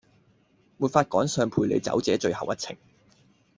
[0.77, 2.75] 沒法趕上陪你走這最後一程